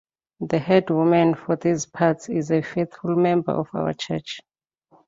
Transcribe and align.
The 0.39 0.57
head-woman 0.57 1.35
for 1.35 1.57
these 1.57 1.85
parts 1.85 2.27
is 2.27 2.49
a 2.49 2.63
faithful 2.63 3.15
member 3.15 3.51
of 3.51 3.69
our 3.75 3.93
church. 3.93 4.39